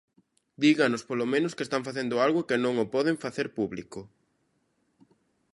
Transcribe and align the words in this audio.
Díganos, 0.63 1.01
polo 1.09 1.25
menos, 1.33 1.55
que 1.55 1.65
están 1.67 1.85
facendo 1.87 2.15
algo 2.25 2.39
e 2.41 2.47
que 2.49 2.57
non 2.63 2.75
o 2.83 2.85
poden 2.95 3.21
facer 3.23 3.47
público. 3.57 3.99